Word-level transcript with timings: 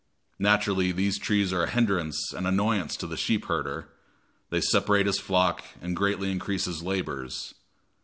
Naturally 0.39 0.91
these 0.91 1.19
trees 1.19 1.53
are 1.53 1.61
a 1.65 1.69
hindrance 1.69 2.33
and 2.33 2.47
annoyance 2.47 2.95
to 2.97 3.05
the 3.05 3.15
sheep 3.17 3.45
herder; 3.45 3.87
they 4.49 4.59
separate 4.59 5.05
his 5.05 5.19
flock 5.19 5.63
and 5.79 5.95
greatly 5.95 6.31
increase 6.31 6.65
his 6.65 6.81
labors. 6.81 7.53